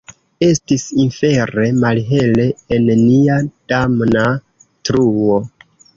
Estis 0.45 0.85
infere 1.03 1.67
malhele 1.83 2.47
en 2.77 2.89
nia 3.03 3.37
damna 3.73 4.25
truo! 4.89 5.37